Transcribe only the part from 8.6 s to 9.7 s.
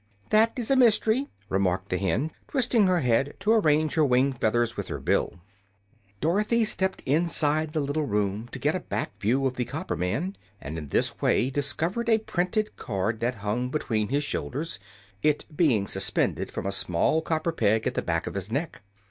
a back view of the